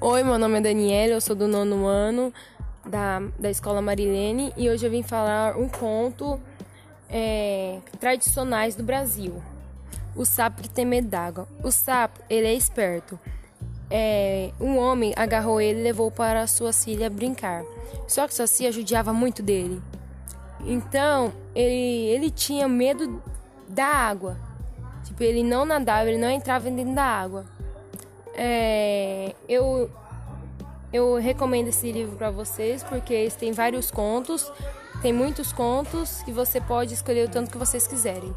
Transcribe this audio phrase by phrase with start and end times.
[0.00, 2.32] Oi, meu nome é Daniela, eu sou do nono ano
[2.84, 6.40] da, da Escola Marilene e hoje eu vim falar um conto
[7.08, 9.40] é, tradicionais do Brasil.
[10.16, 11.48] O sapo que tem medo d'água.
[11.62, 13.18] O sapo, ele é esperto.
[13.88, 17.62] É, um homem agarrou ele e levou para sua filha brincar.
[18.08, 19.80] Só que sua filha judiava muito dele.
[20.66, 23.22] Então, ele, ele tinha medo
[23.68, 24.36] da água.
[25.04, 27.53] Tipo, ele não nadava, ele não entrava dentro da água.
[28.36, 29.90] É, eu,
[30.92, 34.50] eu recomendo esse livro para vocês porque tem vários contos,
[35.02, 38.34] tem muitos contos e você pode escolher o tanto que vocês quiserem.